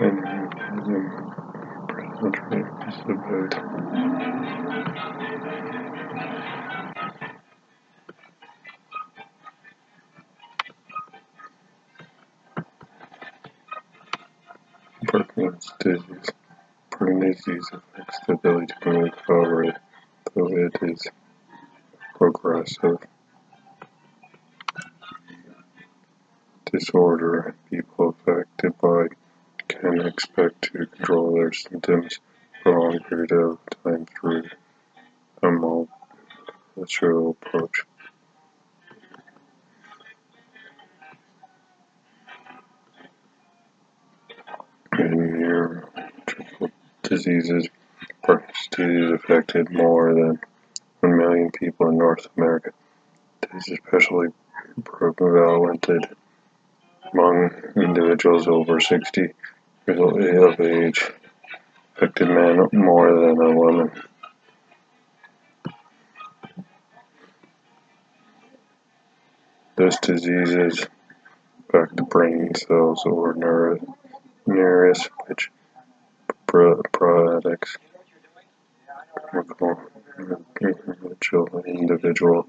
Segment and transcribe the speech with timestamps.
[0.00, 1.12] and present
[2.86, 3.50] is about
[15.08, 16.30] Parkinson's disease.
[16.90, 18.90] Parkinson's disease affects the ability to
[20.34, 21.06] though it is
[22.14, 22.98] progressive
[26.70, 29.06] disorder, people affected by
[29.68, 32.18] can expect to control their symptoms
[32.62, 34.44] for a long period of time through
[35.42, 37.82] a multilateral approach.
[44.98, 46.70] In neurological
[47.02, 47.68] diseases,
[48.22, 50.40] Parkinson's disease affected more than
[51.00, 52.72] 1 million people in North America.
[53.42, 54.28] It is especially
[54.82, 55.86] prevalent
[57.12, 59.32] among individuals over 60
[59.88, 61.10] years of age,
[61.96, 63.90] affected men more than a woman.
[69.76, 70.86] This disease
[71.68, 73.34] affects the brain cells or
[74.46, 75.50] neurons, which
[76.46, 77.78] products
[79.30, 79.80] chemical
[81.66, 82.46] individual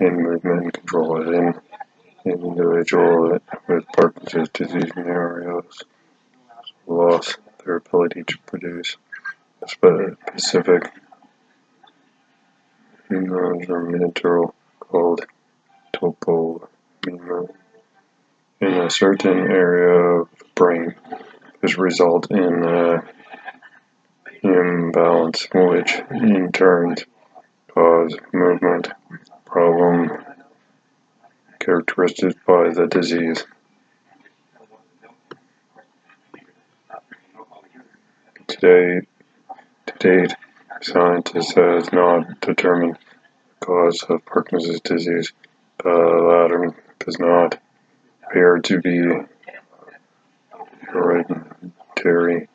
[0.00, 1.54] in movement control in
[2.24, 5.82] individual with Parkinson's disease neurons
[6.88, 8.96] lost their ability to produce
[9.62, 10.92] specific a specific
[13.10, 15.24] neurotransmitter called
[15.92, 17.48] dopamine
[18.60, 20.94] in a certain area of the brain.
[21.60, 23.02] This results in an
[24.42, 26.96] imbalance, which in turn
[27.68, 28.88] cause movement
[29.44, 30.10] problem
[31.58, 33.44] characterized by the disease.
[38.48, 39.02] To
[39.98, 40.34] date,
[40.80, 42.98] scientists have not determined
[43.60, 45.32] the cause of Parkinson's disease.
[45.82, 47.58] The latter does not
[48.26, 49.02] appear to be
[50.80, 52.48] hereditary,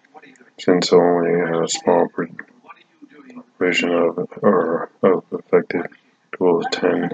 [0.59, 5.88] since only a small proportion of, or of affected
[6.34, 7.10] individuals, 10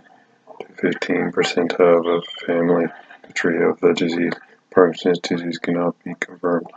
[0.60, 2.86] to 15 percent, of a family
[3.26, 4.34] history of the disease.
[4.72, 6.68] Parkinson's disease cannot be confirmed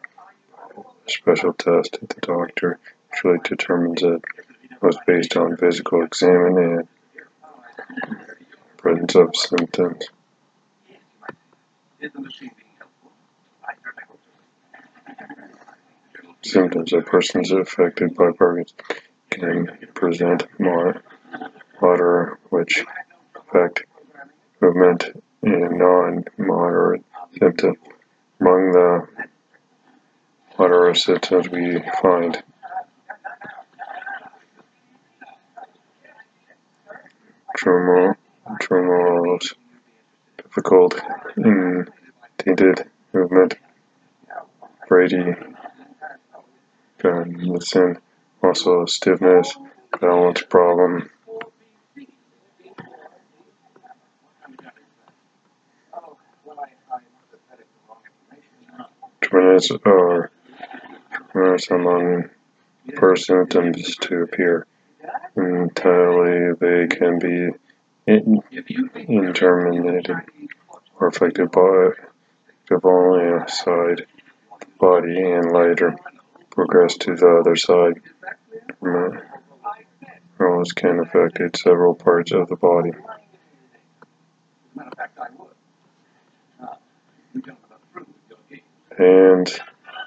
[1.07, 1.99] a special test.
[2.01, 2.79] The doctor
[3.13, 4.23] usually determines it
[4.81, 6.89] was based on physical exam and
[8.77, 10.05] presence of symptoms.
[16.43, 18.75] Symptoms of persons affected by Parkinson's
[19.31, 21.03] can present moderate,
[22.51, 22.85] which
[23.37, 23.85] affect
[24.61, 25.05] movement
[25.43, 27.05] and non-moderate
[27.39, 27.79] symptoms.
[28.41, 29.09] Among the
[30.63, 32.41] moderate symptoms we find
[37.57, 38.17] tremor,
[38.61, 39.55] tremors,
[40.37, 40.95] difficult
[41.37, 43.57] indented movement,
[44.87, 45.35] Brady
[47.03, 47.99] listen,
[48.41, 49.57] also stiffness,
[50.01, 51.11] balance problem.
[59.21, 60.02] Tremors are uh,
[61.59, 62.31] tremors among
[62.97, 64.67] first symptoms to appear.
[65.37, 67.51] Entirely, they can be
[68.97, 70.11] interminated
[70.99, 71.91] or affected by
[72.85, 74.07] only a side
[74.61, 75.95] the body and later
[76.51, 78.01] progress to the other side.
[80.37, 82.93] Tremors can affect several parts of the body.
[88.99, 89.61] Hands,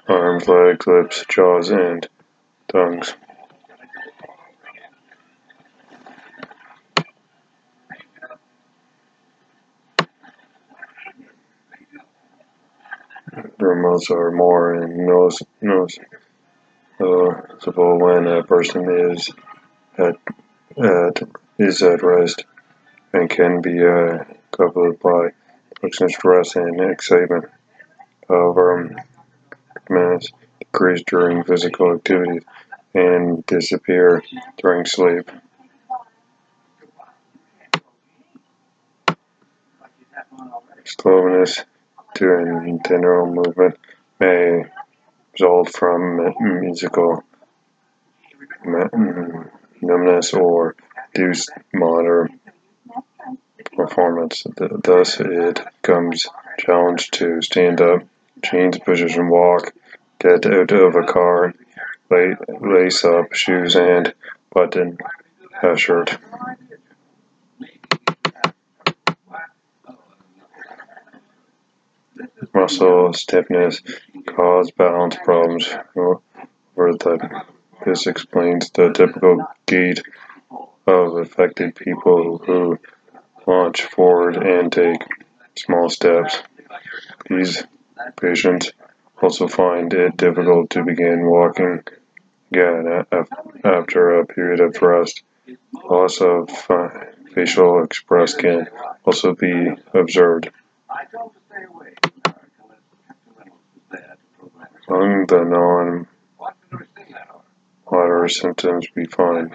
[0.08, 2.08] arms, legs, lips, jaws, and
[2.68, 3.14] tongues.
[13.58, 15.98] Tremors are more and nose, nose.
[16.98, 17.04] Uh,
[17.66, 19.30] noticeable when a person is
[19.98, 20.16] at,
[20.82, 21.22] at
[21.58, 22.44] is at rest
[23.12, 25.28] and can be accompanied by
[25.80, 27.44] constant stress and excitement.
[28.28, 28.96] However,
[29.86, 32.40] tremors decrease during physical activity
[32.94, 34.22] and disappear
[34.58, 35.30] during sleep.
[40.84, 41.64] Slowness
[42.14, 43.76] to internal movement
[44.20, 44.64] may
[45.32, 47.22] result from musical
[49.82, 50.76] numbness or
[51.14, 52.28] reduced motor
[53.76, 54.46] performance.
[54.56, 56.26] Thus, it becomes
[56.58, 58.02] challenge to stand up,
[58.44, 59.74] change position, walk,
[60.18, 61.54] get out of a car,
[62.10, 64.14] lace up shoes and
[64.52, 64.98] button
[65.62, 66.18] a shirt.
[72.54, 73.82] Muscle stiffness
[74.26, 76.22] cause balance problems or
[76.76, 77.44] the
[77.84, 80.02] this explains the typical gait
[80.86, 82.78] of affected people who
[83.46, 85.00] launch forward and take
[85.56, 86.42] small steps.
[87.28, 87.64] These
[88.20, 88.72] patients
[89.22, 91.82] also find it difficult to begin walking
[92.50, 93.04] again
[93.64, 95.22] after a period of rest.
[95.72, 96.50] Loss of
[97.34, 98.68] facial express can
[99.04, 100.50] also be observed.
[104.88, 106.06] Among the non
[107.90, 109.54] moderate symptoms we find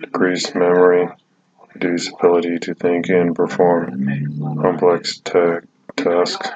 [0.00, 1.08] decreased memory,
[1.74, 4.06] reduced ability to think and perform
[4.60, 5.20] complex
[5.96, 6.50] tasks,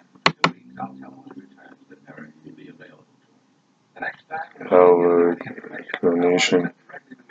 [6.26, 6.72] hallucination,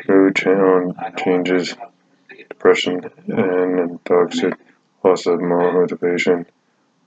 [0.08, 0.36] mood
[1.18, 1.76] changes,
[2.50, 4.58] depression, and intoxic,
[5.04, 6.46] loss of motivation,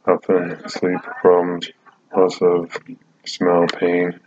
[0.06, 1.70] often sleep problems,
[2.14, 2.76] loss of
[3.24, 4.20] smell pain.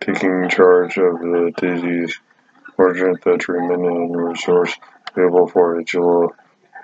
[0.00, 2.18] Taking charge of the disease,
[2.78, 4.74] urgent the treatment and resource
[5.10, 5.86] available for it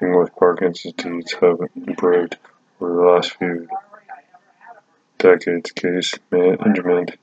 [0.01, 2.37] with Parkinson's disease have improved
[2.81, 3.69] over the last few
[5.19, 5.73] decades.
[5.73, 7.17] Case management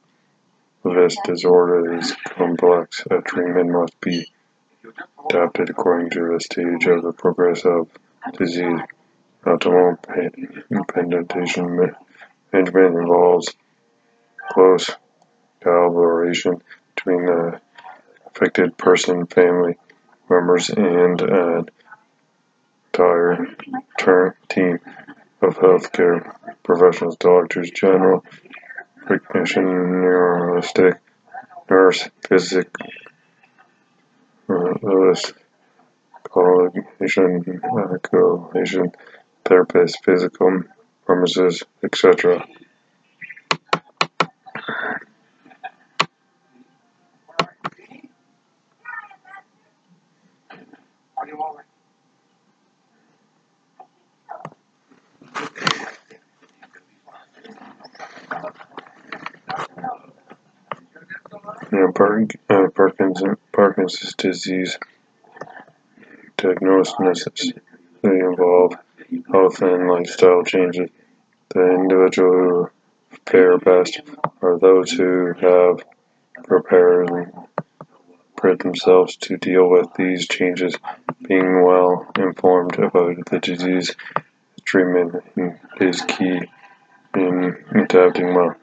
[0.84, 3.04] of this disorder is complex.
[3.10, 4.32] A treatment must be
[5.28, 7.90] adapted according to the stage of the progress of
[8.38, 8.80] disease.
[9.44, 9.98] Optimal
[10.70, 11.96] implementation
[12.54, 13.54] management involves
[14.50, 14.92] close
[15.62, 16.62] collaboration
[16.96, 17.62] between the
[18.28, 19.78] affected person, family
[20.30, 21.70] members, and an
[23.00, 24.80] entire team
[25.42, 28.24] of healthcare professionals, doctors, general
[29.08, 30.80] technician, neurologist,
[31.70, 32.70] nurse, physic,
[34.48, 35.34] Lewis,
[36.24, 37.62] cognition,
[38.02, 38.92] cognition,
[39.46, 40.64] therapist, physical,
[41.06, 42.46] pharmacist, etc.
[51.26, 51.62] You know, uh,
[61.70, 64.78] Uh, Parkinson's, Parkinson's disease
[66.38, 67.52] diagnosis
[68.02, 68.76] they involve
[69.30, 70.90] health and lifestyle changes.
[71.50, 72.72] The individual who
[73.26, 74.00] fare best
[74.42, 75.84] are those who have
[76.46, 77.10] prepared
[78.60, 80.76] themselves to deal with these changes,
[81.28, 83.94] being well informed about the disease
[84.64, 85.16] treatment
[85.82, 86.42] is key
[87.16, 88.56] in adapting well.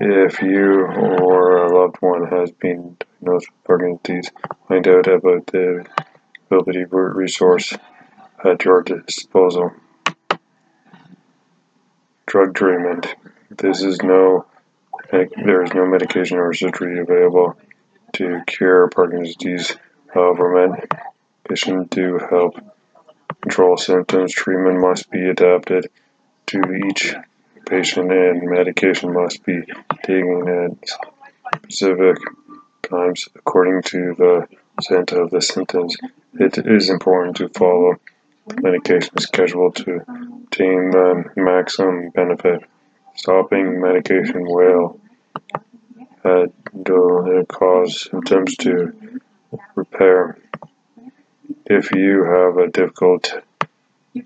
[0.00, 4.30] If you or a loved one has been diagnosed with Parkinson's disease,
[4.68, 5.84] find out about the
[6.46, 6.84] ability
[7.16, 7.74] resource
[8.44, 9.72] at your disposal.
[12.26, 13.12] Drug treatment.
[13.50, 14.46] This is no
[15.10, 17.58] there is no medication or surgery available
[18.12, 19.76] to cure Parkinson's disease.
[20.14, 20.52] However,
[21.48, 22.54] medication do help
[23.40, 24.32] control symptoms.
[24.32, 25.90] Treatment must be adapted
[26.46, 27.16] to each
[27.68, 29.60] patient and medication must be
[30.02, 30.72] taken at
[31.62, 32.16] specific
[32.82, 34.46] times according to the
[34.78, 35.96] extent of the symptoms.
[36.34, 37.96] It is important to follow
[38.46, 39.96] the medication schedule to
[40.44, 42.62] obtain the maximum benefit.
[43.16, 45.00] Stopping medication will
[47.48, 49.20] cause symptoms to
[49.74, 50.38] repair.
[51.66, 53.34] If you have a difficult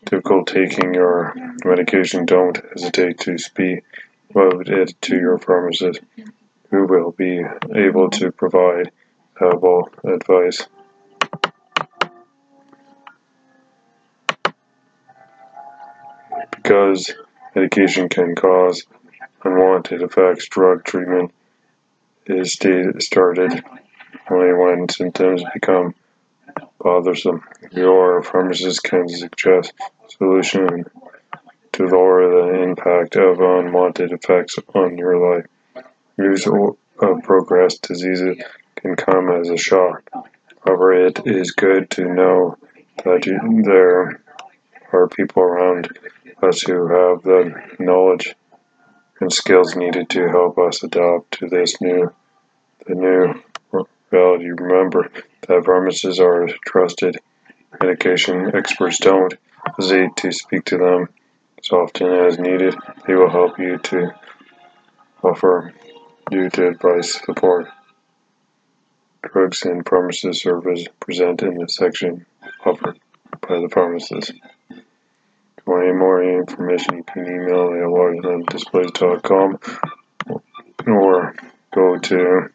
[0.04, 1.34] difficult taking your
[1.64, 3.84] medication, don't hesitate to speak
[4.30, 6.00] about it to your pharmacist,
[6.70, 7.42] who will be
[7.74, 8.90] able to provide
[9.38, 10.66] helpful advice.
[16.56, 17.12] Because
[17.54, 18.84] medication can cause
[19.44, 21.32] unwanted effects, drug treatment
[22.26, 23.64] is started
[24.30, 25.94] only when symptoms become
[26.82, 27.42] bothersome.
[27.70, 29.72] Your pharmacist can suggest
[30.08, 30.84] solution
[31.72, 35.46] to lower the impact of unwanted effects on your life.
[36.18, 38.38] News of uh, progressed diseases
[38.76, 40.08] can come as a shock.
[40.64, 42.58] However, it is good to know
[43.04, 43.22] that
[43.64, 44.20] there
[44.92, 45.98] are people around
[46.42, 48.34] us who have the knowledge
[49.20, 52.12] and skills needed to help us adapt to this new
[52.86, 53.40] the new
[54.12, 54.50] reality.
[54.50, 55.10] Remember
[55.48, 57.18] that pharmacists are trusted
[57.80, 59.34] medication experts don't
[59.76, 61.08] hesitate to speak to them
[61.58, 62.74] as often as needed.
[63.06, 64.10] They will help you to
[65.22, 65.72] offer
[66.30, 67.68] you the advice support.
[69.22, 72.26] Drugs and pharmacy service present in the section
[72.66, 72.98] offered
[73.40, 74.32] by the pharmacist.
[74.70, 74.82] You
[75.64, 79.58] want any more information, you can email at washingtondisplays.com
[80.88, 81.36] or
[81.72, 82.50] go to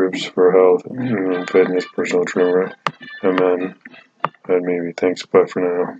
[0.00, 2.72] Trips for Health mm, and Fitness Personal Trainer.
[3.22, 3.74] And then,
[4.48, 5.26] and maybe thanks.
[5.26, 5.98] Bye for now.